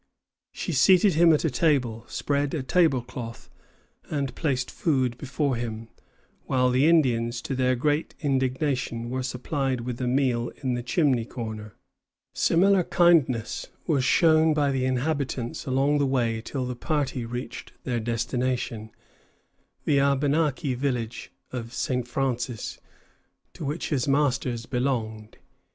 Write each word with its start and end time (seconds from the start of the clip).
She 0.51 0.71
seated 0.73 1.13
him 1.13 1.31
at 1.31 1.45
a 1.45 1.51
table, 1.51 2.05
spread 2.07 2.55
a 2.55 2.63
table 2.63 3.03
cloth, 3.03 3.51
and 4.09 4.33
placed 4.33 4.71
food 4.71 5.15
before 5.19 5.57
him, 5.57 5.89
while 6.47 6.71
the 6.71 6.87
Indians, 6.87 7.39
to 7.43 7.53
their 7.53 7.75
great 7.75 8.15
indignation, 8.19 9.11
were 9.11 9.21
supplied 9.21 9.81
with 9.81 10.01
a 10.01 10.07
meal 10.07 10.51
in 10.63 10.73
the 10.73 10.81
chimney 10.81 11.23
corner. 11.25 11.75
Similar 12.33 12.83
kindness 12.85 13.67
was 13.85 14.03
shown 14.03 14.55
by 14.55 14.71
the 14.71 14.85
inhabitants 14.85 15.67
along 15.67 15.99
the 15.99 16.07
way 16.07 16.41
till 16.41 16.65
the 16.65 16.75
party 16.75 17.23
reached 17.23 17.71
their 17.83 17.99
destination, 17.99 18.89
the 19.85 19.99
Abenaki 19.99 20.73
village 20.73 21.31
of 21.51 21.75
St. 21.75 22.07
Francis, 22.07 22.79
to 23.53 23.63
which 23.63 23.89
his 23.89 24.07
masters 24.07 24.65
belonged. 24.65 25.37